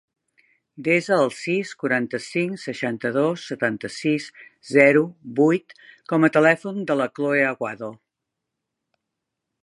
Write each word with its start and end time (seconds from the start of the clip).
Desa 0.85 1.17
el 1.23 1.27
sis, 1.39 1.73
quaranta-cinc, 1.81 2.55
seixanta-dos, 2.61 3.43
setanta-sis, 3.51 4.25
zero, 4.69 5.03
vuit 5.41 5.75
com 6.13 6.25
a 6.25 6.31
telèfon 6.39 6.81
de 6.93 6.97
la 7.03 7.07
Cloè 7.19 7.43
Aguado. 7.51 7.91